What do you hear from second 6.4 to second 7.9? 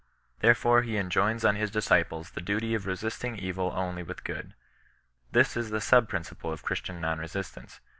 of Christian non resist ance.